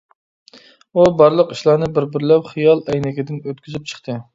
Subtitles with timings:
[0.95, 4.25] ئۇ بارلىق ئىشلارنى بىر-بىرلەپ خىيال ئەينىكىدىن ئۆتكۈزۈپ چىقتى.